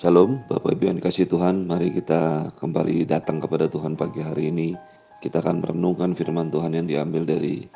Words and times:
Shalom, 0.00 0.40
Bapak 0.48 0.80
Ibu 0.80 0.88
yang 0.88 0.96
dikasih 0.96 1.28
Tuhan, 1.28 1.68
mari 1.68 1.92
kita 1.92 2.56
kembali 2.56 3.04
datang 3.04 3.36
kepada 3.36 3.68
Tuhan 3.68 4.00
pagi 4.00 4.24
hari 4.24 4.48
ini. 4.48 4.72
Kita 5.20 5.44
akan 5.44 5.60
merenungkan 5.60 6.16
firman 6.16 6.48
Tuhan 6.48 6.72
yang 6.72 6.88
diambil 6.88 7.28
dari 7.28 7.68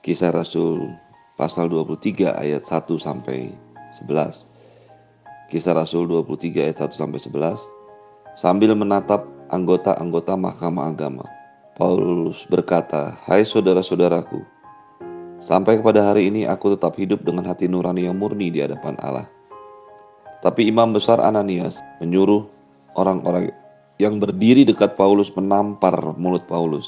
Kisah 0.00 0.32
Rasul 0.32 0.88
pasal 1.36 1.68
23 1.68 2.32
ayat 2.32 2.64
1 2.64 2.96
sampai 2.96 3.52
11. 4.00 4.48
Kisah 5.52 5.76
Rasul 5.76 6.08
23 6.08 6.72
ayat 6.72 6.88
1 6.88 6.96
sampai 6.96 7.20
11. 7.20 7.60
Sambil 8.40 8.72
menatap 8.72 9.28
anggota-anggota 9.52 10.32
Mahkamah 10.32 10.88
Agama, 10.88 11.28
Paulus 11.76 12.48
berkata, 12.48 13.20
"Hai 13.28 13.44
saudara-saudaraku, 13.44 14.40
sampai 15.44 15.84
kepada 15.84 16.00
hari 16.16 16.32
ini 16.32 16.48
aku 16.48 16.72
tetap 16.72 16.96
hidup 16.96 17.20
dengan 17.20 17.44
hati 17.44 17.68
nurani 17.68 18.08
yang 18.08 18.16
murni 18.16 18.48
di 18.48 18.64
hadapan 18.64 18.96
Allah." 19.04 19.28
Tapi 20.42 20.66
imam 20.66 20.90
besar 20.90 21.22
Ananias 21.22 21.78
menyuruh 22.02 22.42
orang-orang 22.98 23.54
yang 24.02 24.18
berdiri 24.18 24.66
dekat 24.66 24.98
Paulus 24.98 25.30
menampar 25.38 25.94
mulut 26.18 26.42
Paulus. 26.50 26.84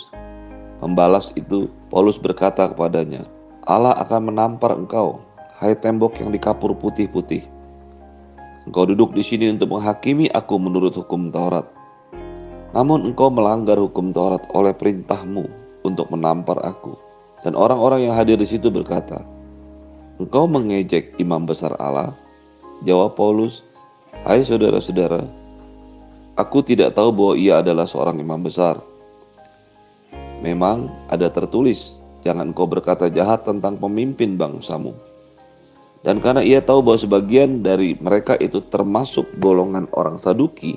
Membalas 0.82 1.30
itu, 1.38 1.70
Paulus 1.88 2.18
berkata 2.18 2.66
kepadanya, 2.74 3.22
Allah 3.64 3.94
akan 4.02 4.34
menampar 4.34 4.74
engkau, 4.74 5.22
hai 5.62 5.78
tembok 5.78 6.18
yang 6.18 6.34
dikapur 6.34 6.74
putih-putih. 6.76 7.46
Engkau 8.66 8.90
duduk 8.90 9.14
di 9.14 9.22
sini 9.22 9.48
untuk 9.54 9.70
menghakimi 9.70 10.26
aku 10.34 10.58
menurut 10.58 10.98
hukum 10.98 11.30
Taurat. 11.30 11.68
Namun 12.74 13.06
engkau 13.06 13.30
melanggar 13.30 13.78
hukum 13.78 14.10
Taurat 14.10 14.42
oleh 14.50 14.74
perintahmu 14.74 15.46
untuk 15.86 16.10
menampar 16.10 16.58
aku. 16.64 16.98
Dan 17.46 17.54
orang-orang 17.54 18.08
yang 18.08 18.18
hadir 18.18 18.34
di 18.40 18.48
situ 18.48 18.72
berkata, 18.72 19.22
Engkau 20.16 20.48
mengejek 20.48 21.14
imam 21.20 21.44
besar 21.44 21.76
Allah, 21.76 22.16
Jawab 22.84 23.16
Paulus, 23.16 23.64
Hai 24.28 24.44
saudara-saudara, 24.44 25.24
aku 26.36 26.60
tidak 26.60 26.92
tahu 26.92 27.16
bahwa 27.16 27.34
ia 27.40 27.64
adalah 27.64 27.88
seorang 27.88 28.20
imam 28.20 28.44
besar. 28.44 28.76
Memang 30.44 30.92
ada 31.08 31.32
tertulis, 31.32 31.80
jangan 32.20 32.52
kau 32.52 32.68
berkata 32.68 33.08
jahat 33.08 33.48
tentang 33.48 33.80
pemimpin 33.80 34.36
bangsamu. 34.36 34.92
Dan 36.04 36.20
karena 36.20 36.44
ia 36.44 36.60
tahu 36.60 36.84
bahwa 36.84 37.00
sebagian 37.00 37.64
dari 37.64 37.96
mereka 37.96 38.36
itu 38.36 38.60
termasuk 38.68 39.32
golongan 39.40 39.88
orang 39.96 40.20
Saduki, 40.20 40.76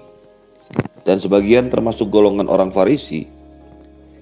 dan 1.04 1.20
sebagian 1.20 1.68
termasuk 1.68 2.08
golongan 2.08 2.48
orang 2.48 2.72
Farisi, 2.72 3.28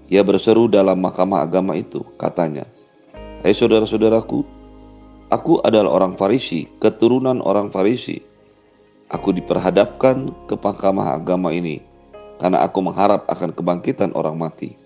ia 0.09 0.25
berseru 0.25 0.65
dalam 0.65 0.97
mahkamah 1.05 1.45
agama 1.45 1.77
itu, 1.77 2.01
katanya, 2.17 2.65
Hai 3.45 3.53
saudara-saudaraku, 3.53 4.54
Aku 5.25 5.57
adalah 5.65 5.89
orang 5.89 6.13
Farisi, 6.21 6.69
keturunan 6.77 7.41
orang 7.41 7.73
Farisi. 7.73 8.21
Aku 9.09 9.33
diperhadapkan 9.33 10.45
ke 10.45 10.53
mahkamah 10.53 11.17
agama 11.17 11.49
ini 11.49 11.81
karena 12.37 12.61
aku 12.61 12.85
mengharap 12.85 13.25
akan 13.25 13.57
kebangkitan 13.57 14.13
orang 14.13 14.37
mati. 14.37 14.77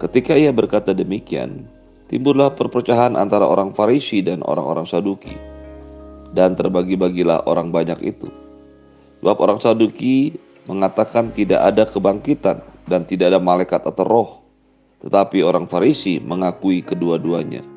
Ketika 0.00 0.32
ia 0.32 0.56
berkata 0.56 0.96
demikian, 0.96 1.68
timbullah 2.08 2.56
perpecahan 2.56 3.12
antara 3.12 3.44
orang 3.44 3.76
Farisi 3.76 4.24
dan 4.24 4.40
orang-orang 4.40 4.88
Saduki. 4.88 5.36
Dan 6.32 6.56
terbagi-bagilah 6.56 7.44
orang 7.44 7.68
banyak 7.68 8.00
itu. 8.08 8.32
Sebab 9.20 9.36
orang 9.36 9.60
Saduki 9.60 10.32
mengatakan 10.64 11.32
tidak 11.36 11.60
ada 11.60 11.84
kebangkitan 11.84 12.64
dan 12.88 13.04
tidak 13.04 13.36
ada 13.36 13.40
malaikat 13.40 13.84
atau 13.84 14.04
roh. 14.04 14.30
Tetapi 15.04 15.44
orang 15.44 15.68
Farisi 15.68 16.20
mengakui 16.24 16.80
kedua-duanya. 16.80 17.75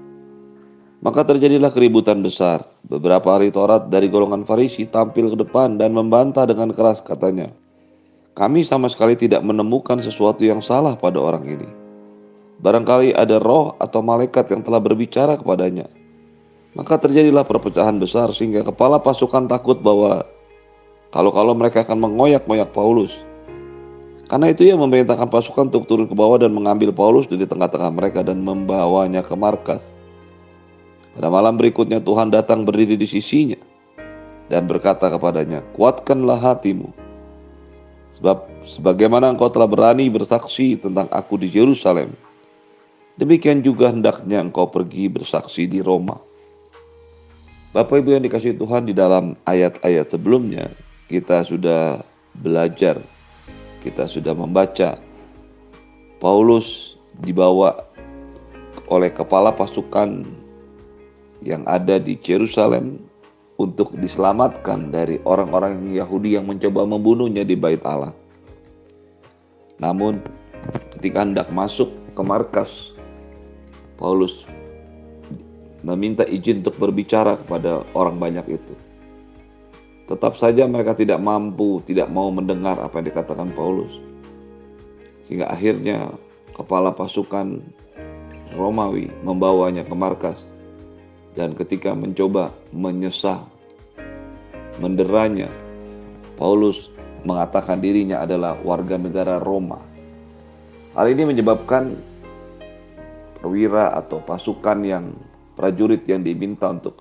Maka 1.00 1.24
terjadilah 1.24 1.72
keributan 1.72 2.20
besar. 2.20 2.68
Beberapa 2.84 3.40
hari 3.40 3.56
Taurat 3.56 3.88
dari 3.88 4.12
golongan 4.12 4.44
Farisi 4.44 4.84
tampil 4.84 5.32
ke 5.32 5.38
depan 5.48 5.80
dan 5.80 5.96
membantah 5.96 6.44
dengan 6.44 6.76
keras 6.76 7.00
katanya. 7.00 7.56
Kami 8.36 8.68
sama 8.68 8.92
sekali 8.92 9.16
tidak 9.16 9.40
menemukan 9.40 10.04
sesuatu 10.04 10.44
yang 10.44 10.60
salah 10.60 11.00
pada 11.00 11.16
orang 11.20 11.48
ini. 11.48 11.70
Barangkali 12.60 13.16
ada 13.16 13.40
roh 13.40 13.80
atau 13.80 14.04
malaikat 14.04 14.52
yang 14.52 14.60
telah 14.60 14.84
berbicara 14.84 15.40
kepadanya. 15.40 15.88
Maka 16.76 17.00
terjadilah 17.00 17.48
perpecahan 17.48 17.96
besar 17.96 18.36
sehingga 18.36 18.68
kepala 18.68 19.00
pasukan 19.00 19.48
takut 19.48 19.80
bahwa 19.80 20.28
kalau-kalau 21.16 21.56
mereka 21.56 21.88
akan 21.88 21.96
mengoyak-ngoyak 21.96 22.76
Paulus. 22.76 23.16
Karena 24.28 24.52
itu 24.52 24.68
ia 24.68 24.76
memerintahkan 24.76 25.32
pasukan 25.32 25.72
untuk 25.74 25.88
turun 25.90 26.06
ke 26.06 26.14
bawah 26.14 26.38
dan 26.38 26.52
mengambil 26.54 26.92
Paulus 26.92 27.26
dari 27.26 27.48
tengah-tengah 27.48 27.90
mereka 27.90 28.20
dan 28.22 28.44
membawanya 28.44 29.24
ke 29.24 29.34
markas. 29.34 29.82
Pada 31.20 31.28
malam 31.28 31.60
berikutnya 31.60 32.00
Tuhan 32.00 32.32
datang 32.32 32.64
berdiri 32.64 32.96
di 32.96 33.04
sisinya 33.04 33.60
dan 34.48 34.72
berkata 34.72 35.12
kepadanya, 35.12 35.60
"Kuatkanlah 35.76 36.40
hatimu, 36.40 36.96
sebab 38.16 38.48
sebagaimana 38.64 39.28
engkau 39.28 39.52
telah 39.52 39.68
berani 39.68 40.08
bersaksi 40.08 40.80
tentang 40.80 41.12
aku 41.12 41.36
di 41.36 41.52
Yerusalem, 41.52 42.16
demikian 43.20 43.60
juga 43.60 43.92
hendaknya 43.92 44.40
engkau 44.40 44.72
pergi 44.72 45.12
bersaksi 45.12 45.68
di 45.68 45.84
Roma." 45.84 46.16
Bapak 47.76 48.00
Ibu 48.00 48.16
yang 48.16 48.24
dikasih 48.24 48.56
Tuhan 48.56 48.88
di 48.88 48.96
dalam 48.96 49.36
ayat-ayat 49.44 50.16
sebelumnya, 50.16 50.72
kita 51.12 51.44
sudah 51.44 52.00
belajar, 52.32 52.96
kita 53.84 54.08
sudah 54.08 54.32
membaca 54.32 54.96
Paulus 56.24 56.96
dibawa 57.20 57.76
oleh 58.88 59.12
kepala 59.12 59.52
pasukan 59.52 60.39
yang 61.44 61.64
ada 61.68 62.00
di 62.00 62.20
Yerusalem 62.20 63.00
untuk 63.60 63.92
diselamatkan 64.00 64.92
dari 64.92 65.20
orang-orang 65.28 65.92
Yahudi 65.92 66.40
yang 66.40 66.48
mencoba 66.48 66.88
membunuhnya 66.88 67.44
di 67.44 67.60
bait 67.60 67.84
Allah. 67.84 68.16
Namun 69.80 70.24
ketika 70.96 71.24
hendak 71.24 71.52
masuk 71.52 71.92
ke 72.16 72.22
markas, 72.24 72.72
Paulus 74.00 74.32
meminta 75.84 76.24
izin 76.28 76.64
untuk 76.64 76.76
berbicara 76.80 77.40
kepada 77.40 77.84
orang 77.96 78.20
banyak 78.20 78.60
itu. 78.60 78.74
Tetap 80.08 80.40
saja 80.40 80.66
mereka 80.66 80.98
tidak 80.98 81.22
mampu, 81.22 81.84
tidak 81.86 82.10
mau 82.10 82.32
mendengar 82.32 82.80
apa 82.80 83.00
yang 83.00 83.08
dikatakan 83.12 83.52
Paulus. 83.54 83.92
Sehingga 85.28 85.52
akhirnya 85.52 86.16
kepala 86.56 86.96
pasukan 86.96 87.62
Romawi 88.58 89.14
membawanya 89.22 89.86
ke 89.86 89.94
markas 89.94 90.49
dan 91.40 91.56
ketika 91.56 91.96
mencoba 91.96 92.52
menyesah, 92.76 93.48
menderanya, 94.84 95.48
Paulus 96.36 96.92
mengatakan 97.24 97.80
dirinya 97.80 98.20
adalah 98.28 98.60
warga 98.60 99.00
negara 99.00 99.40
Roma. 99.40 99.80
Hal 101.00 101.08
ini 101.08 101.24
menyebabkan 101.32 101.96
perwira 103.40 103.96
atau 103.96 104.20
pasukan 104.20 104.84
yang 104.84 105.16
prajurit 105.56 106.04
yang 106.12 106.28
diminta 106.28 106.68
untuk 106.76 107.00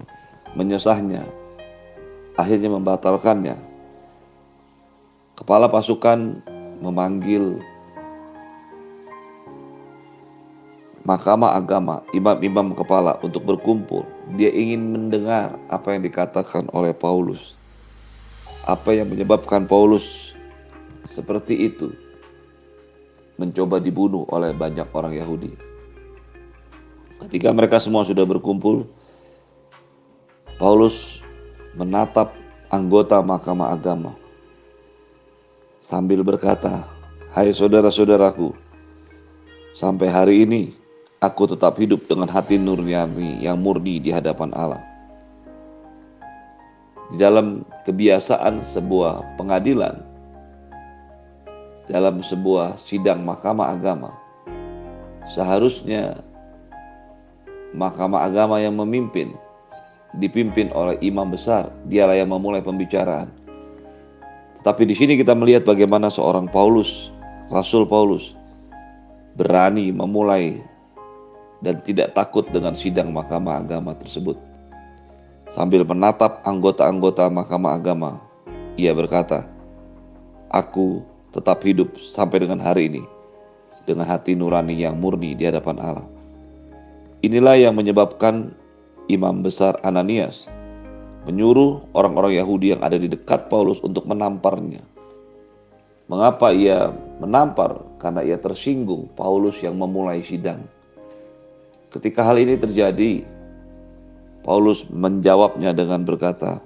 menyesahnya 0.55 1.27
akhirnya 2.39 2.71
membatalkannya. 2.71 3.59
Kepala 5.35 5.67
pasukan 5.67 6.39
memanggil 6.79 7.59
mahkamah 11.09 11.57
agama, 11.57 12.05
imam-imam 12.13 12.77
kepala 12.77 13.17
untuk 13.25 13.41
berkumpul. 13.49 14.05
Dia 14.37 14.53
ingin 14.53 14.93
mendengar 14.93 15.57
apa 15.73 15.97
yang 15.97 16.05
dikatakan 16.05 16.69
oleh 16.77 16.93
Paulus. 16.93 17.57
Apa 18.69 18.93
yang 18.93 19.09
menyebabkan 19.09 19.65
Paulus 19.65 20.05
seperti 21.17 21.73
itu 21.73 21.97
mencoba 23.41 23.81
dibunuh 23.81 24.29
oleh 24.29 24.53
banyak 24.53 24.85
orang 24.93 25.17
Yahudi. 25.17 25.57
Ketika 27.25 27.57
mereka 27.57 27.81
semua 27.81 28.05
sudah 28.05 28.29
berkumpul, 28.29 28.85
Paulus 30.61 31.25
menatap 31.73 32.37
anggota 32.69 33.25
mahkamah 33.25 33.73
agama 33.73 34.13
sambil 35.81 36.21
berkata, 36.21 36.85
"Hai 37.33 37.55
saudara-saudaraku, 37.57 38.53
sampai 39.79 40.11
hari 40.13 40.35
ini 40.45 40.63
aku 41.19 41.51
tetap 41.51 41.75
hidup 41.79 42.07
dengan 42.07 42.31
hati 42.31 42.59
nurani 42.59 43.43
yang 43.43 43.59
murni 43.59 43.99
di 43.99 44.15
hadapan 44.15 44.55
Allah. 44.55 44.83
Di 47.09 47.17
dalam 47.19 47.65
kebiasaan 47.89 48.71
sebuah 48.77 49.41
pengadilan, 49.41 50.05
dalam 51.89 52.21
sebuah 52.21 52.79
sidang 52.87 53.25
mahkamah 53.25 53.75
agama, 53.75 54.13
seharusnya 55.33 56.21
mahkamah 57.73 58.29
agama 58.29 58.61
yang 58.61 58.77
memimpin 58.77 59.33
dipimpin 60.21 60.69
oleh 60.73 61.01
imam 61.01 61.33
besar, 61.33 61.73
dialah 61.89 62.17
yang 62.17 62.31
memulai 62.31 62.61
pembicaraan. 62.61 63.29
Tetapi 64.61 64.83
di 64.85 64.95
sini 64.97 65.13
kita 65.17 65.33
melihat 65.33 65.65
bagaimana 65.65 66.13
seorang 66.13 66.49
Paulus, 66.53 66.89
Rasul 67.49 67.89
Paulus, 67.89 68.37
berani 69.37 69.93
memulai 69.93 70.61
dan 71.65 71.83
tidak 71.83 72.15
takut 72.15 72.47
dengan 72.51 72.75
sidang 72.79 73.11
mahkamah 73.11 73.63
agama 73.63 73.95
tersebut. 73.99 74.39
Sambil 75.57 75.83
menatap 75.83 76.45
anggota-anggota 76.47 77.27
mahkamah 77.33 77.73
agama, 77.75 78.11
ia 78.79 78.95
berkata, 78.95 79.49
Aku 80.49 81.03
tetap 81.35 81.61
hidup 81.67 81.93
sampai 82.15 82.41
dengan 82.47 82.63
hari 82.63 82.89
ini 82.89 83.03
dengan 83.89 84.05
hati 84.05 84.37
nurani 84.37 84.77
yang 84.77 85.01
murni 85.01 85.33
di 85.33 85.49
hadapan 85.49 85.81
Allah. 85.81 86.07
Inilah 87.25 87.57
yang 87.57 87.73
menyebabkan 87.73 88.53
imam 89.09 89.41
besar 89.41 89.81
Ananias 89.81 90.45
menyuruh 91.25 91.89
orang-orang 91.97 92.37
Yahudi 92.37 92.77
yang 92.77 92.85
ada 92.85 93.01
di 93.01 93.09
dekat 93.09 93.49
Paulus 93.49 93.81
untuk 93.81 94.05
menamparnya. 94.05 94.85
Mengapa 96.09 96.53
ia 96.53 96.89
menampar? 97.21 97.85
Karena 98.01 98.25
ia 98.25 98.41
tersinggung 98.41 99.13
Paulus 99.13 99.59
yang 99.61 99.77
memulai 99.77 100.25
sidang. 100.25 100.65
Ketika 101.89 102.21
hal 102.21 102.37
ini 102.37 102.61
terjadi, 102.61 103.25
Paulus 104.45 104.85
menjawabnya 104.93 105.73
dengan 105.73 106.05
berkata, 106.05 106.61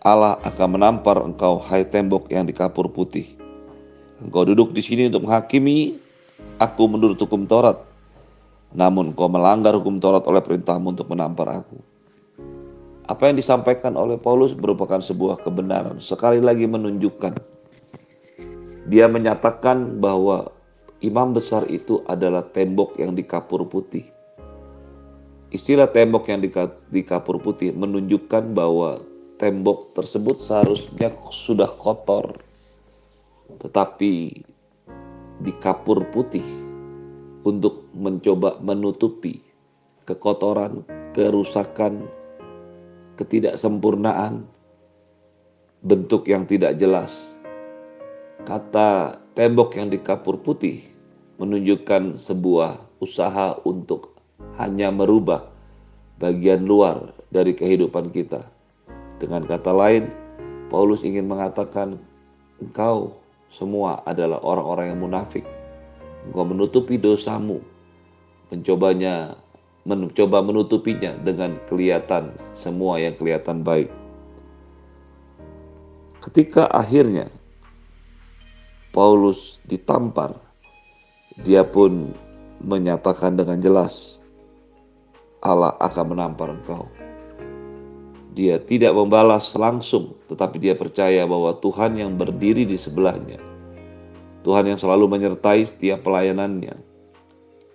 Allah 0.00 0.36
akan 0.44 0.80
menampar 0.80 1.20
engkau, 1.20 1.60
hai 1.64 1.84
tembok 1.88 2.28
yang 2.32 2.44
dikapur 2.44 2.92
putih. 2.92 3.36
Engkau 4.20 4.44
duduk 4.44 4.76
di 4.76 4.84
sini 4.84 5.08
untuk 5.08 5.28
menghakimi 5.28 5.96
aku 6.60 6.82
menurut 6.88 7.16
hukum 7.20 7.48
Taurat. 7.48 7.80
Namun 8.76 9.16
kau 9.16 9.32
melanggar 9.32 9.72
hukum 9.76 9.96
Taurat 9.96 10.24
oleh 10.28 10.44
perintahmu 10.44 10.92
untuk 10.92 11.08
menampar 11.08 11.64
aku. 11.64 11.80
Apa 13.08 13.32
yang 13.32 13.40
disampaikan 13.40 13.96
oleh 13.96 14.20
Paulus 14.20 14.52
merupakan 14.54 15.02
sebuah 15.02 15.42
kebenaran. 15.42 15.98
Sekali 15.98 16.38
lagi 16.38 16.68
menunjukkan. 16.68 17.32
Dia 18.86 19.10
menyatakan 19.10 19.98
bahwa 19.98 20.52
imam 21.00 21.32
besar 21.32 21.64
itu 21.68 22.04
adalah 22.04 22.44
tembok 22.44 22.96
yang 23.00 23.16
dikapur 23.16 23.64
putih. 23.68 24.08
Istilah 25.50 25.90
tembok 25.90 26.30
yang 26.30 26.40
dikapur 26.94 27.42
putih 27.42 27.74
menunjukkan 27.74 28.54
bahwa 28.54 29.02
tembok 29.40 29.96
tersebut 29.98 30.46
seharusnya 30.46 31.10
sudah 31.32 31.74
kotor, 31.80 32.38
tetapi 33.58 34.46
dikapur 35.42 36.06
putih 36.14 36.44
untuk 37.42 37.88
mencoba 37.96 38.60
menutupi 38.60 39.40
kekotoran, 40.04 40.84
kerusakan, 41.16 42.04
ketidaksempurnaan, 43.16 44.44
bentuk 45.80 46.28
yang 46.28 46.44
tidak 46.44 46.76
jelas. 46.76 47.10
Kata 48.44 49.19
tembok 49.38 49.78
yang 49.78 49.88
dikapur 49.90 50.40
putih 50.40 50.86
menunjukkan 51.38 52.20
sebuah 52.24 53.00
usaha 53.00 53.56
untuk 53.64 54.18
hanya 54.60 54.92
merubah 54.92 55.48
bagian 56.20 56.68
luar 56.68 57.16
dari 57.32 57.56
kehidupan 57.56 58.12
kita 58.12 58.44
dengan 59.20 59.44
kata 59.44 59.68
lain, 59.76 60.08
Paulus 60.72 61.04
ingin 61.04 61.28
mengatakan, 61.28 62.00
engkau 62.56 63.20
semua 63.52 64.00
adalah 64.08 64.40
orang-orang 64.40 64.96
yang 64.96 65.00
munafik. 65.04 65.44
Engkau 66.24 66.48
menutupi 66.48 66.96
dosamu, 66.96 67.60
mencobanya, 68.48 69.36
mencoba 69.84 70.40
menutupinya 70.40 71.20
dengan 71.20 71.60
kelihatan 71.68 72.32
semua 72.64 72.96
yang 72.96 73.12
kelihatan 73.20 73.60
baik. 73.60 73.92
Ketika 76.24 76.68
akhirnya 76.72 77.28
Paulus 78.90 79.62
ditampar, 79.70 80.34
dia 81.46 81.62
pun 81.62 82.10
menyatakan 82.58 83.38
dengan 83.38 83.62
jelas, 83.62 84.18
Allah 85.40 85.78
akan 85.78 86.04
menampar 86.10 86.50
engkau. 86.50 86.90
Dia 88.34 88.58
tidak 88.58 88.94
membalas 88.94 89.54
langsung, 89.54 90.18
tetapi 90.26 90.58
dia 90.58 90.74
percaya 90.74 91.22
bahwa 91.22 91.54
Tuhan 91.62 92.02
yang 92.02 92.18
berdiri 92.18 92.66
di 92.66 92.78
sebelahnya, 92.78 93.38
Tuhan 94.42 94.74
yang 94.74 94.78
selalu 94.82 95.06
menyertai 95.06 95.70
setiap 95.70 96.02
pelayanannya, 96.02 96.74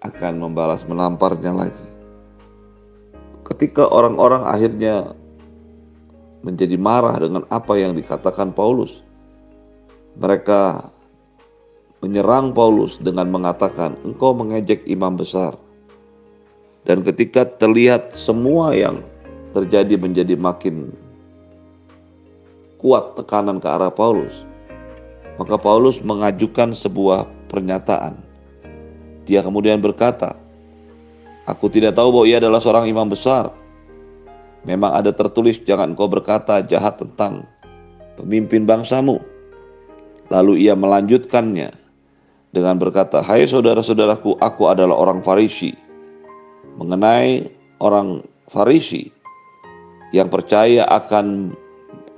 akan 0.03 0.33
membalas 0.35 0.83
menamparnya 0.83 1.51
lagi. 1.55 1.87
Ketika 3.47 3.87
orang-orang 3.87 4.43
akhirnya 4.51 5.15
menjadi 6.43 6.75
marah 6.77 7.17
dengan 7.17 7.47
apa 7.47 7.73
yang 7.79 7.97
dikatakan 7.97 8.53
Paulus, 8.53 8.93
mereka 10.15 10.93
menyerang 12.05 12.53
Paulus 12.53 13.01
dengan 13.01 13.33
mengatakan, 13.33 13.97
"Engkau 14.05 14.37
mengejek 14.37 14.85
imam 14.85 15.17
besar." 15.17 15.57
Dan 16.85 17.01
ketika 17.01 17.49
terlihat 17.57 18.13
semua 18.13 18.77
yang 18.77 19.01
terjadi 19.57 19.97
menjadi 19.97 20.37
makin 20.37 20.93
kuat 22.77 23.17
tekanan 23.17 23.57
ke 23.57 23.65
arah 23.65 23.89
Paulus, 23.89 24.45
maka 25.41 25.57
Paulus 25.57 25.97
mengajukan 26.05 26.77
sebuah 26.77 27.25
pernyataan. 27.49 28.21
Dia 29.25 29.41
kemudian 29.41 29.81
berkata, 29.81 30.37
Aku 31.45 31.69
tidak 31.69 31.93
tahu 31.93 32.09
bahwa 32.09 32.25
ia 32.25 32.41
adalah 32.41 32.57
seorang 32.57 32.89
imam 32.89 33.05
besar. 33.05 33.53
Memang 34.65 34.97
ada 34.97 35.13
tertulis 35.13 35.61
jangan 35.61 35.93
kau 35.93 36.09
berkata 36.09 36.61
jahat 36.65 36.97
tentang 36.97 37.45
pemimpin 38.17 38.65
bangsamu. 38.65 39.21
Lalu 40.33 40.65
ia 40.65 40.73
melanjutkannya 40.73 41.84
dengan 42.55 42.79
berkata, 42.79 43.19
Hai 43.19 43.43
saudara-saudaraku, 43.43 44.39
aku 44.39 44.63
adalah 44.71 44.95
orang 44.95 45.19
Farisi. 45.19 45.75
Mengenai 46.79 47.51
orang 47.83 48.23
Farisi, 48.47 49.11
yang 50.15 50.31
percaya 50.31 50.87
akan 50.87 51.51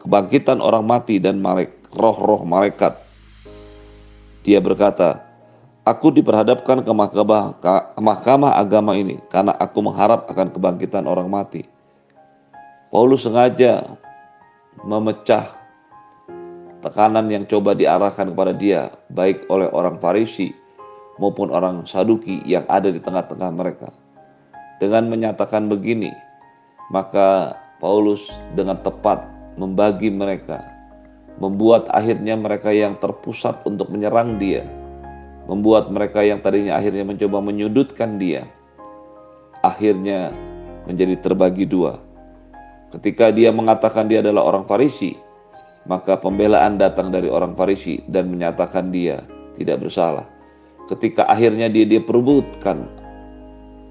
kebangkitan 0.05 0.61
orang 0.61 0.85
mati 0.85 1.17
dan 1.17 1.41
roh-roh 1.89 2.45
malaikat. 2.45 2.93
Dia 4.45 4.61
berkata, 4.61 5.25
Aku 5.87 6.13
diperhadapkan 6.13 6.85
ke 6.85 6.91
mahkamah, 6.91 7.57
ke 7.63 8.01
mahkamah 8.03 8.59
agama 8.59 8.93
ini 8.93 9.23
karena 9.31 9.55
aku 9.55 9.79
mengharap 9.81 10.27
akan 10.29 10.51
kebangkitan 10.51 11.07
orang 11.07 11.31
mati. 11.31 11.63
Paulus 12.91 13.23
sengaja 13.23 13.95
memecah 14.83 15.56
tekanan 16.81 17.29
yang 17.31 17.45
coba 17.49 17.73
diarahkan 17.73 18.33
kepada 18.33 18.53
dia, 18.53 18.93
baik 19.13 19.49
oleh 19.49 19.69
orang 19.73 19.97
Farisi 19.97 20.53
maupun 21.17 21.49
orang 21.49 21.85
Saduki 21.89 22.41
yang 22.45 22.65
ada 22.69 22.93
di 22.93 23.01
tengah-tengah 23.01 23.49
mereka. 23.53 23.89
Dengan 24.77 25.09
menyatakan 25.09 25.65
begini, 25.65 26.13
maka 26.93 27.57
Paulus 27.81 28.21
dengan 28.53 28.77
tepat 28.85 29.25
membagi 29.57 30.13
mereka, 30.13 30.61
membuat 31.41 31.89
akhirnya 31.89 32.37
mereka 32.37 32.69
yang 32.69 32.97
terpusat 33.01 33.65
untuk 33.65 33.89
menyerang 33.89 34.37
dia, 34.37 34.61
membuat 35.49 35.89
mereka 35.89 36.21
yang 36.21 36.41
tadinya 36.45 36.77
akhirnya 36.77 37.01
mencoba 37.05 37.41
menyudutkan 37.41 38.21
dia, 38.21 38.45
akhirnya 39.65 40.29
menjadi 40.85 41.17
terbagi 41.25 41.65
dua. 41.65 41.97
Ketika 42.93 43.33
dia 43.33 43.51
mengatakan 43.51 44.07
dia 44.07 44.21
adalah 44.21 44.47
orang 44.47 44.63
Farisi, 44.69 45.17
maka 45.87 46.19
pembelaan 46.19 46.75
datang 46.75 47.09
dari 47.09 47.31
orang 47.31 47.55
Farisi 47.55 48.03
dan 48.11 48.27
menyatakan 48.27 48.91
dia 48.91 49.23
tidak 49.55 49.87
bersalah. 49.87 50.27
Ketika 50.91 51.27
akhirnya 51.27 51.71
dia 51.71 51.87
diperbutkan 51.87 52.87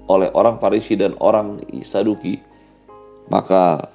oleh 0.07 0.29
orang 0.33 0.61
Farisi 0.61 0.93
dan 0.93 1.17
orang 1.17 1.61
Saduki, 1.83 2.39
maka 3.27 3.89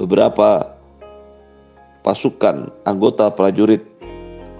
beberapa 0.00 0.74
pasukan 2.00 2.72
anggota 2.88 3.28
prajurit 3.28 3.84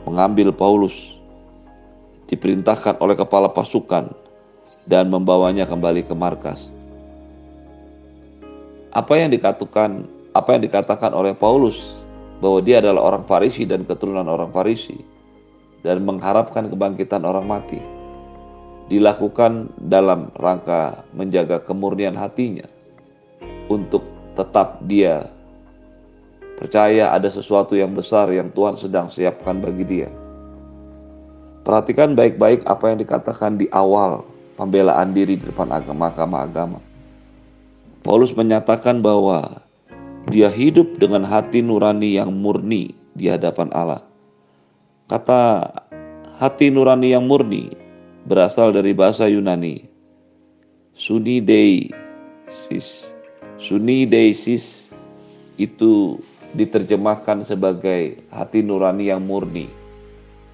mengambil 0.05 0.53
Paulus, 0.53 0.95
diperintahkan 2.29 3.01
oleh 3.01 3.17
kepala 3.17 3.49
pasukan 3.53 4.13
dan 4.85 5.09
membawanya 5.09 5.65
kembali 5.65 6.05
ke 6.05 6.15
markas. 6.17 6.61
Apa 8.91 9.17
yang 9.23 9.31
dikatakan 9.31 10.20
apa 10.41 10.57
yang 10.57 10.65
dikatakan 10.65 11.13
oleh 11.13 11.37
Paulus 11.37 11.77
bahwa 12.41 12.65
dia 12.65 12.81
adalah 12.81 13.13
orang 13.15 13.25
Farisi 13.29 13.69
dan 13.69 13.85
keturunan 13.85 14.25
orang 14.25 14.49
Farisi 14.51 14.97
dan 15.85 16.01
mengharapkan 16.05 16.73
kebangkitan 16.73 17.23
orang 17.25 17.45
mati 17.45 17.81
dilakukan 18.91 19.71
dalam 19.79 20.35
rangka 20.35 21.07
menjaga 21.15 21.63
kemurnian 21.63 22.19
hatinya 22.19 22.67
untuk 23.71 24.03
tetap 24.35 24.83
dia 24.89 25.31
percaya 26.59 27.15
ada 27.15 27.31
sesuatu 27.31 27.79
yang 27.79 27.95
besar 27.97 28.29
yang 28.35 28.53
Tuhan 28.53 28.77
sedang 28.77 29.09
siapkan 29.09 29.63
bagi 29.63 29.87
dia. 29.87 30.11
Perhatikan 31.65 32.13
baik-baik 32.13 32.67
apa 32.69 32.93
yang 32.93 32.99
dikatakan 33.01 33.57
di 33.57 33.71
awal 33.73 34.27
pembelaan 34.61 35.17
diri 35.17 35.41
di 35.41 35.45
depan 35.49 35.73
agama 35.73 36.13
agama. 36.45 36.83
Paulus 38.05 38.33
menyatakan 38.37 39.01
bahwa 39.01 39.65
dia 40.29 40.53
hidup 40.53 41.01
dengan 41.01 41.25
hati 41.25 41.65
nurani 41.65 42.21
yang 42.21 42.29
murni 42.29 42.93
di 43.17 43.33
hadapan 43.33 43.73
Allah. 43.73 44.05
Kata 45.09 45.73
hati 46.37 46.69
nurani 46.69 47.17
yang 47.17 47.25
murni 47.25 47.73
berasal 48.29 48.77
dari 48.77 48.93
bahasa 48.93 49.25
Yunani. 49.25 49.89
Sunideisis. 50.93 51.97
Sunideisis 53.57 54.89
itu 55.57 56.21
diterjemahkan 56.53 57.47
sebagai 57.47 58.27
hati 58.33 58.61
nurani 58.65 59.13
yang 59.13 59.23
murni, 59.23 59.71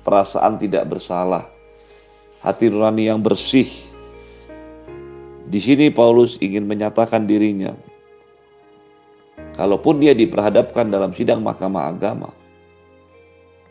perasaan 0.04 0.60
tidak 0.60 0.86
bersalah, 0.90 1.48
hati 2.42 2.68
nurani 2.68 3.08
yang 3.08 3.22
bersih. 3.22 3.70
Di 5.46 5.62
sini 5.62 5.94
Paulus 5.94 6.34
ingin 6.42 6.66
menyatakan 6.66 7.24
dirinya. 7.24 7.72
Kalaupun 9.56 10.04
dia 10.04 10.12
diperhadapkan 10.12 10.92
dalam 10.92 11.16
sidang 11.16 11.40
mahkamah 11.40 11.88
agama, 11.88 12.28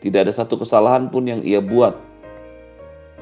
tidak 0.02 0.26
ada 0.26 0.32
satu 0.34 0.58
kesalahan 0.58 1.06
pun 1.08 1.30
yang 1.30 1.46
ia 1.46 1.62
buat. 1.62 1.94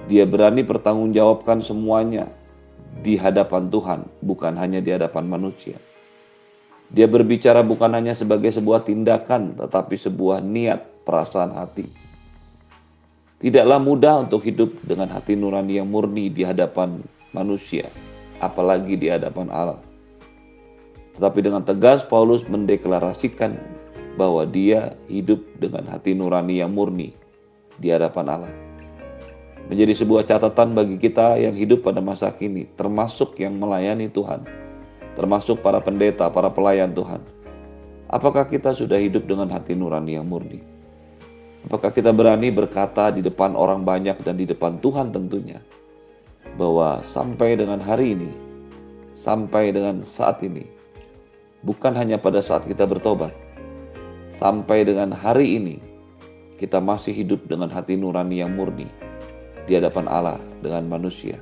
Dia 0.08 0.24
berani 0.24 0.64
pertanggungjawabkan 0.64 1.60
semuanya 1.60 2.32
di 3.04 3.20
hadapan 3.20 3.68
Tuhan, 3.68 4.00
bukan 4.24 4.56
hanya 4.56 4.80
di 4.80 4.96
hadapan 4.96 5.28
manusia. 5.28 5.76
Dia 6.88 7.04
berbicara 7.04 7.60
bukan 7.64 7.92
hanya 7.92 8.16
sebagai 8.16 8.52
sebuah 8.52 8.84
tindakan, 8.88 9.60
tetapi 9.60 10.00
sebuah 10.00 10.40
niat, 10.44 11.04
perasaan 11.04 11.52
hati. 11.56 11.84
Tidaklah 13.44 13.76
mudah 13.76 14.24
untuk 14.24 14.40
hidup 14.40 14.72
dengan 14.84 15.12
hati 15.12 15.36
nurani 15.36 15.76
yang 15.76 15.88
murni 15.88 16.32
di 16.32 16.48
hadapan 16.48 17.04
manusia, 17.36 17.92
apalagi 18.40 18.96
di 18.96 19.12
hadapan 19.12 19.52
Allah. 19.52 19.93
Tetapi 21.14 21.38
dengan 21.46 21.62
tegas 21.62 22.02
Paulus 22.10 22.42
mendeklarasikan 22.50 23.54
bahwa 24.18 24.46
dia 24.46 24.94
hidup 25.10 25.42
dengan 25.58 25.86
hati 25.90 26.14
nurani 26.14 26.62
yang 26.62 26.74
murni 26.74 27.14
di 27.78 27.90
hadapan 27.90 28.26
Allah. 28.30 28.54
Menjadi 29.70 29.96
sebuah 30.04 30.28
catatan 30.28 30.76
bagi 30.76 31.00
kita 31.00 31.40
yang 31.40 31.56
hidup 31.56 31.86
pada 31.86 31.98
masa 32.04 32.28
kini, 32.34 32.68
termasuk 32.76 33.38
yang 33.40 33.56
melayani 33.56 34.12
Tuhan, 34.12 34.44
termasuk 35.16 35.64
para 35.64 35.80
pendeta, 35.80 36.28
para 36.28 36.52
pelayan 36.52 36.92
Tuhan. 36.92 37.24
Apakah 38.12 38.46
kita 38.46 38.76
sudah 38.76 39.00
hidup 39.00 39.24
dengan 39.24 39.48
hati 39.48 39.72
nurani 39.72 40.20
yang 40.20 40.28
murni? 40.28 40.60
Apakah 41.64 41.96
kita 41.96 42.12
berani 42.12 42.52
berkata 42.52 43.08
di 43.08 43.24
depan 43.24 43.56
orang 43.56 43.88
banyak 43.88 44.20
dan 44.20 44.36
di 44.36 44.44
depan 44.44 44.76
Tuhan 44.84 45.16
tentunya, 45.16 45.64
bahwa 46.60 47.00
sampai 47.16 47.56
dengan 47.56 47.80
hari 47.80 48.12
ini, 48.12 48.30
sampai 49.16 49.72
dengan 49.72 50.04
saat 50.04 50.44
ini, 50.44 50.68
bukan 51.64 51.96
hanya 51.96 52.20
pada 52.20 52.44
saat 52.44 52.68
kita 52.68 52.84
bertobat, 52.84 53.32
sampai 54.36 54.84
dengan 54.84 55.10
hari 55.16 55.56
ini 55.56 55.80
kita 56.60 56.78
masih 56.78 57.16
hidup 57.16 57.48
dengan 57.48 57.72
hati 57.72 57.96
nurani 57.96 58.44
yang 58.44 58.52
murni 58.52 58.86
di 59.64 59.72
hadapan 59.74 60.06
Allah 60.06 60.38
dengan 60.60 60.86
manusia. 60.86 61.40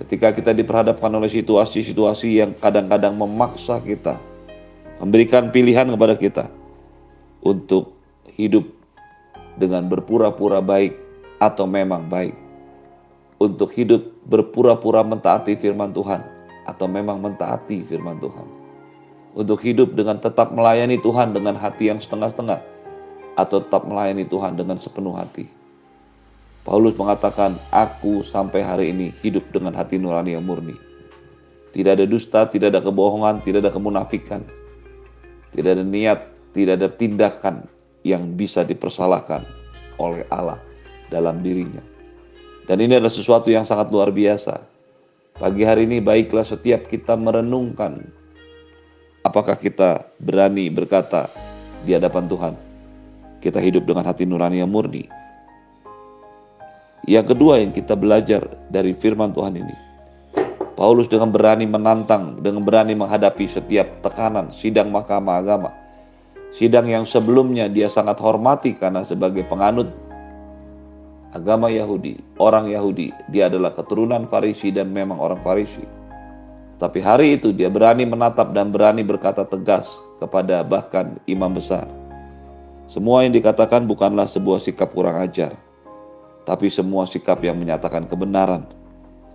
Ketika 0.00 0.34
kita 0.34 0.50
diperhadapkan 0.50 1.12
oleh 1.14 1.30
situasi-situasi 1.30 2.42
yang 2.42 2.50
kadang-kadang 2.58 3.14
memaksa 3.14 3.78
kita, 3.78 4.18
memberikan 4.98 5.54
pilihan 5.54 5.86
kepada 5.86 6.18
kita 6.18 6.44
untuk 7.44 7.94
hidup 8.34 8.66
dengan 9.54 9.86
berpura-pura 9.86 10.58
baik 10.58 10.98
atau 11.38 11.68
memang 11.70 12.10
baik, 12.10 12.34
untuk 13.38 13.70
hidup 13.76 14.02
berpura-pura 14.26 15.06
mentaati 15.06 15.54
firman 15.54 15.94
Tuhan 15.94 16.24
atau 16.66 16.86
memang 16.90 17.20
mentaati 17.20 17.86
firman 17.86 18.18
Tuhan 18.18 18.63
untuk 19.34 19.60
hidup 19.66 19.98
dengan 19.98 20.22
tetap 20.22 20.54
melayani 20.54 21.02
Tuhan 21.02 21.34
dengan 21.34 21.58
hati 21.58 21.90
yang 21.90 21.98
setengah-setengah 21.98 22.62
atau 23.34 23.58
tetap 23.58 23.82
melayani 23.82 24.24
Tuhan 24.30 24.54
dengan 24.54 24.78
sepenuh 24.78 25.18
hati. 25.18 25.50
Paulus 26.64 26.96
mengatakan, 26.96 27.58
aku 27.68 28.24
sampai 28.24 28.64
hari 28.64 28.94
ini 28.94 29.12
hidup 29.20 29.44
dengan 29.52 29.76
hati 29.76 30.00
nurani 30.00 30.32
yang 30.32 30.46
murni. 30.46 30.78
Tidak 31.74 31.92
ada 31.98 32.06
dusta, 32.08 32.48
tidak 32.48 32.72
ada 32.72 32.80
kebohongan, 32.80 33.44
tidak 33.44 33.68
ada 33.68 33.72
kemunafikan. 33.74 34.40
Tidak 35.52 35.70
ada 35.76 35.84
niat, 35.84 36.24
tidak 36.56 36.80
ada 36.80 36.88
tindakan 36.88 37.68
yang 38.06 38.32
bisa 38.38 38.64
dipersalahkan 38.64 39.44
oleh 40.00 40.24
Allah 40.32 40.56
dalam 41.12 41.44
dirinya. 41.44 41.82
Dan 42.64 42.80
ini 42.80 42.96
adalah 42.96 43.12
sesuatu 43.12 43.52
yang 43.52 43.68
sangat 43.68 43.92
luar 43.92 44.08
biasa. 44.08 44.64
Pagi 45.36 45.66
hari 45.66 45.84
ini 45.84 46.00
baiklah 46.00 46.46
setiap 46.46 46.88
kita 46.88 47.18
merenungkan 47.18 48.23
Apakah 49.24 49.56
kita 49.56 50.04
berani 50.20 50.68
berkata 50.68 51.32
di 51.80 51.96
hadapan 51.96 52.28
Tuhan, 52.28 52.54
kita 53.40 53.56
hidup 53.56 53.88
dengan 53.88 54.04
hati 54.04 54.28
nurani 54.28 54.60
yang 54.60 54.68
murni? 54.68 55.08
Yang 57.08 57.32
kedua 57.32 57.56
yang 57.56 57.72
kita 57.72 57.96
belajar 57.96 58.44
dari 58.68 58.92
firman 58.92 59.32
Tuhan 59.32 59.56
ini, 59.56 59.76
Paulus 60.76 61.08
dengan 61.08 61.32
berani 61.32 61.64
menantang, 61.64 62.44
dengan 62.44 62.68
berani 62.68 62.92
menghadapi 62.92 63.48
setiap 63.48 64.04
tekanan 64.04 64.52
sidang 64.60 64.92
mahkamah 64.92 65.40
agama. 65.40 65.70
Sidang 66.52 66.84
yang 66.84 67.08
sebelumnya 67.08 67.72
dia 67.72 67.88
sangat 67.88 68.20
hormati 68.20 68.76
karena 68.76 69.08
sebagai 69.08 69.48
penganut 69.48 69.88
agama 71.32 71.72
Yahudi, 71.72 72.20
orang 72.36 72.68
Yahudi, 72.68 73.08
dia 73.32 73.48
adalah 73.48 73.72
keturunan 73.72 74.28
Farisi 74.28 74.68
dan 74.68 74.92
memang 74.92 75.16
orang 75.16 75.40
Farisi. 75.40 76.03
Tapi 76.78 76.98
hari 76.98 77.38
itu 77.38 77.54
dia 77.54 77.70
berani 77.70 78.02
menatap 78.02 78.50
dan 78.50 78.74
berani 78.74 79.06
berkata 79.06 79.46
tegas 79.46 79.86
kepada 80.18 80.66
bahkan 80.66 81.18
imam 81.30 81.54
besar. 81.54 81.86
Semua 82.90 83.24
yang 83.24 83.32
dikatakan 83.32 83.86
bukanlah 83.88 84.28
sebuah 84.28 84.60
sikap 84.60 84.92
kurang 84.92 85.22
ajar, 85.22 85.56
tapi 86.44 86.68
semua 86.68 87.08
sikap 87.08 87.40
yang 87.40 87.56
menyatakan 87.56 88.04
kebenaran. 88.10 88.68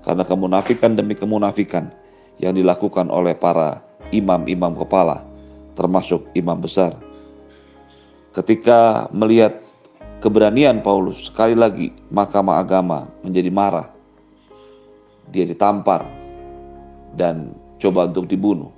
Karena 0.06 0.24
kemunafikan 0.24 0.96
demi 0.96 1.18
kemunafikan 1.18 1.92
yang 2.40 2.56
dilakukan 2.56 3.12
oleh 3.12 3.36
para 3.36 3.84
imam-imam 4.16 4.76
kepala, 4.80 5.28
termasuk 5.76 6.24
imam 6.38 6.60
besar. 6.60 6.96
Ketika 8.32 9.12
melihat 9.12 9.60
keberanian 10.24 10.80
Paulus, 10.80 11.20
sekali 11.28 11.58
lagi 11.58 11.92
mahkamah 12.14 12.62
agama 12.62 13.10
menjadi 13.26 13.52
marah. 13.52 13.88
Dia 15.30 15.46
ditampar, 15.46 16.06
dan 17.16 17.56
coba 17.80 18.10
untuk 18.12 18.28
dibunuh. 18.30 18.70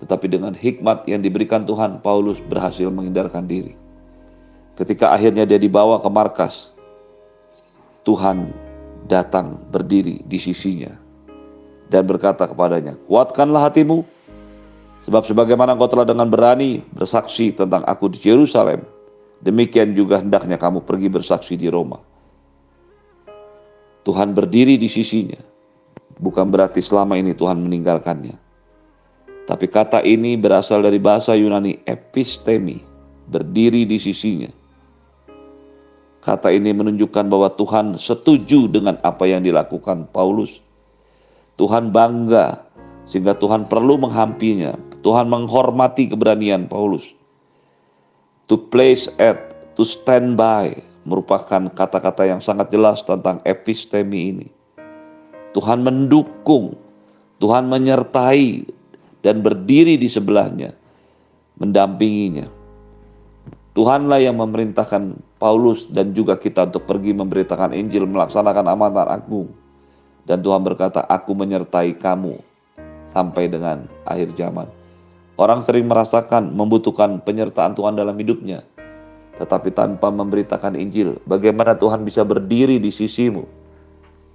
Tetapi 0.00 0.26
dengan 0.28 0.52
hikmat 0.52 1.08
yang 1.08 1.24
diberikan 1.24 1.64
Tuhan, 1.64 2.04
Paulus 2.04 2.36
berhasil 2.44 2.86
menghindarkan 2.92 3.48
diri. 3.48 3.72
Ketika 4.76 5.16
akhirnya 5.16 5.48
dia 5.48 5.56
dibawa 5.56 6.04
ke 6.04 6.08
markas, 6.12 6.52
Tuhan 8.04 8.52
datang 9.08 9.66
berdiri 9.72 10.20
di 10.28 10.36
sisinya 10.36 10.92
dan 11.88 12.04
berkata 12.04 12.44
kepadanya, 12.44 13.00
"Kuatkanlah 13.08 13.72
hatimu, 13.72 14.04
sebab 15.08 15.24
sebagaimana 15.24 15.72
engkau 15.72 15.88
telah 15.88 16.04
dengan 16.04 16.28
berani 16.28 16.84
bersaksi 16.92 17.56
tentang 17.56 17.88
aku 17.88 18.12
di 18.12 18.20
Yerusalem, 18.20 18.84
demikian 19.40 19.96
juga 19.96 20.20
hendaknya 20.20 20.60
kamu 20.60 20.84
pergi 20.84 21.08
bersaksi 21.08 21.56
di 21.56 21.72
Roma." 21.72 21.96
Tuhan 24.04 24.36
berdiri 24.36 24.76
di 24.78 24.86
sisinya 24.86 25.55
bukan 26.20 26.48
berarti 26.48 26.80
selama 26.80 27.16
ini 27.20 27.36
Tuhan 27.36 27.60
meninggalkannya. 27.60 28.36
Tapi 29.46 29.66
kata 29.70 30.02
ini 30.02 30.34
berasal 30.34 30.82
dari 30.82 30.98
bahasa 30.98 31.38
Yunani 31.38 31.78
epistemi, 31.86 32.82
berdiri 33.30 33.86
di 33.86 33.98
sisinya. 34.02 34.50
Kata 36.26 36.50
ini 36.50 36.74
menunjukkan 36.74 37.30
bahwa 37.30 37.54
Tuhan 37.54 38.02
setuju 38.02 38.66
dengan 38.66 38.98
apa 39.06 39.30
yang 39.30 39.46
dilakukan 39.46 40.10
Paulus. 40.10 40.50
Tuhan 41.54 41.94
bangga 41.94 42.66
sehingga 43.06 43.38
Tuhan 43.38 43.70
perlu 43.70 43.94
menghampinya. 44.02 44.74
Tuhan 45.06 45.30
menghormati 45.30 46.10
keberanian 46.10 46.66
Paulus. 46.66 47.06
To 48.50 48.58
place 48.58 49.06
at, 49.22 49.38
to 49.78 49.86
stand 49.86 50.34
by 50.34 50.74
merupakan 51.06 51.70
kata-kata 51.70 52.26
yang 52.26 52.42
sangat 52.42 52.74
jelas 52.74 53.06
tentang 53.06 53.38
epistemi 53.46 54.34
ini. 54.34 54.55
Tuhan 55.56 55.80
mendukung, 55.80 56.76
Tuhan 57.40 57.72
menyertai 57.72 58.68
dan 59.24 59.40
berdiri 59.40 59.96
di 59.96 60.04
sebelahnya, 60.12 60.76
mendampinginya. 61.56 62.52
Tuhanlah 63.72 64.20
yang 64.20 64.36
memerintahkan 64.36 65.16
Paulus 65.40 65.88
dan 65.88 66.12
juga 66.12 66.36
kita 66.36 66.68
untuk 66.68 66.84
pergi 66.84 67.16
memberitakan 67.16 67.72
Injil, 67.72 68.04
melaksanakan 68.04 68.68
amanat 68.68 69.08
agung. 69.08 69.48
Dan 70.28 70.44
Tuhan 70.44 70.60
berkata, 70.60 71.08
aku 71.08 71.32
menyertai 71.32 71.96
kamu 71.96 72.36
sampai 73.16 73.48
dengan 73.48 73.88
akhir 74.04 74.36
zaman. 74.36 74.68
Orang 75.40 75.64
sering 75.64 75.88
merasakan 75.88 76.52
membutuhkan 76.52 77.24
penyertaan 77.24 77.72
Tuhan 77.72 77.96
dalam 77.96 78.16
hidupnya. 78.16 78.60
Tetapi 79.40 79.72
tanpa 79.72 80.12
memberitakan 80.12 80.76
Injil, 80.76 81.16
bagaimana 81.24 81.76
Tuhan 81.76 82.04
bisa 82.04 82.24
berdiri 82.24 82.76
di 82.76 82.92
sisimu? 82.92 83.55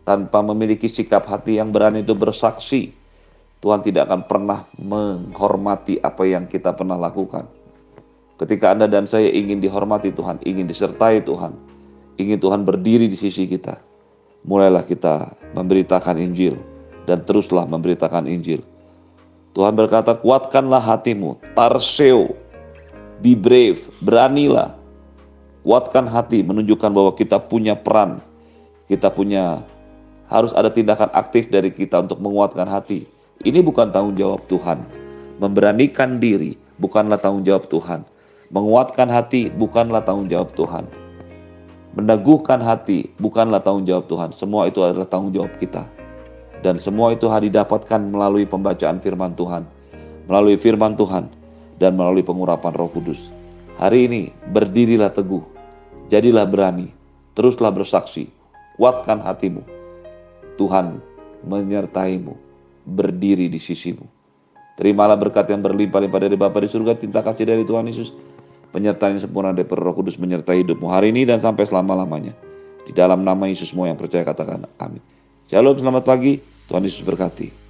Tanpa 0.04 0.42
memiliki 0.42 0.90
sikap 0.90 1.30
hati 1.30 1.62
yang 1.62 1.70
berani 1.70 2.02
itu 2.02 2.18
bersaksi, 2.18 2.92
Tuhan 3.62 3.86
tidak 3.86 4.10
akan 4.10 4.22
pernah 4.26 4.60
menghormati 4.82 6.02
apa 6.02 6.26
yang 6.26 6.50
kita 6.50 6.74
pernah 6.74 6.98
lakukan. 6.98 7.46
Ketika 8.42 8.74
Anda 8.74 8.90
dan 8.90 9.06
saya 9.06 9.30
ingin 9.30 9.62
dihormati 9.62 10.10
Tuhan, 10.10 10.42
ingin 10.42 10.66
disertai 10.66 11.22
Tuhan, 11.22 11.54
ingin 12.18 12.42
Tuhan 12.42 12.66
berdiri 12.66 13.06
di 13.06 13.14
sisi 13.14 13.46
kita, 13.46 13.78
mulailah 14.50 14.82
kita 14.90 15.38
memberitakan 15.54 16.18
Injil 16.18 16.58
dan 17.06 17.22
teruslah 17.22 17.70
memberitakan 17.70 18.26
Injil. 18.26 18.66
Tuhan 19.54 19.78
berkata, 19.78 20.18
kuatkanlah 20.18 20.82
hatimu, 20.82 21.38
tarseo, 21.54 22.34
be 23.22 23.38
brave, 23.38 23.84
beranilah. 24.02 24.80
Kuatkan 25.62 26.10
hati, 26.10 26.42
menunjukkan 26.42 26.90
bahwa 26.90 27.14
kita 27.14 27.38
punya 27.38 27.78
peran, 27.78 28.18
kita 28.90 29.14
punya 29.14 29.62
harus 30.32 30.56
ada 30.56 30.72
tindakan 30.72 31.12
aktif 31.12 31.52
dari 31.52 31.76
kita 31.76 32.00
untuk 32.00 32.24
menguatkan 32.24 32.64
hati. 32.66 33.04
Ini 33.44 33.60
bukan 33.60 33.92
tanggung 33.92 34.16
jawab 34.16 34.48
Tuhan. 34.48 34.80
Memberanikan 35.44 36.24
diri 36.24 36.56
bukanlah 36.80 37.20
tanggung 37.20 37.44
jawab 37.44 37.68
Tuhan. 37.68 38.08
Menguatkan 38.48 39.12
hati 39.12 39.52
bukanlah 39.52 40.08
tanggung 40.08 40.32
jawab 40.32 40.56
Tuhan. 40.56 40.88
Meneguhkan 42.00 42.64
hati 42.64 43.12
bukanlah 43.20 43.60
tanggung 43.60 43.84
jawab 43.84 44.08
Tuhan. 44.08 44.32
Semua 44.40 44.72
itu 44.72 44.80
adalah 44.80 45.06
tanggung 45.12 45.36
jawab 45.36 45.52
kita. 45.60 45.84
Dan 46.64 46.80
semua 46.80 47.12
itu 47.12 47.28
harus 47.28 47.52
didapatkan 47.52 48.00
melalui 48.00 48.48
pembacaan 48.48 49.04
firman 49.04 49.36
Tuhan. 49.36 49.68
Melalui 50.32 50.56
firman 50.56 50.96
Tuhan 50.96 51.28
dan 51.82 51.98
melalui 52.00 52.24
pengurapan 52.24 52.72
roh 52.72 52.88
kudus. 52.88 53.20
Hari 53.82 54.06
ini 54.08 54.22
berdirilah 54.54 55.10
teguh, 55.12 55.42
jadilah 56.14 56.46
berani, 56.46 56.94
teruslah 57.34 57.74
bersaksi, 57.74 58.30
kuatkan 58.78 59.18
hatimu. 59.26 59.81
Tuhan 60.62 61.02
menyertaimu, 61.42 62.38
berdiri 62.86 63.50
di 63.50 63.58
sisimu. 63.58 64.06
Terimalah 64.78 65.18
berkat 65.18 65.50
yang 65.50 65.66
berlimpah-limpah 65.66 66.22
dari 66.22 66.38
Bapa 66.38 66.62
di 66.62 66.70
surga, 66.70 67.02
cinta 67.02 67.26
kasih 67.26 67.50
dari 67.50 67.66
Tuhan 67.66 67.90
Yesus, 67.90 68.14
penyertaan 68.70 69.18
yang 69.18 69.26
sempurna 69.26 69.58
dari 69.58 69.66
Roh 69.66 69.98
Kudus 69.98 70.22
menyertai 70.22 70.62
hidupmu 70.62 70.86
hari 70.94 71.10
ini 71.10 71.26
dan 71.26 71.42
sampai 71.42 71.66
selama-lamanya. 71.66 72.38
Di 72.86 72.94
dalam 72.94 73.26
nama 73.26 73.50
Yesus 73.50 73.74
semua 73.74 73.90
yang 73.90 73.98
percaya 73.98 74.22
katakan 74.22 74.70
amin. 74.78 75.02
Shalom, 75.50 75.82
selamat 75.82 76.04
pagi. 76.06 76.38
Tuhan 76.70 76.86
Yesus 76.86 77.04
berkati. 77.04 77.61